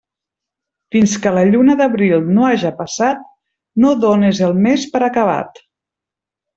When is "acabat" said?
5.13-5.67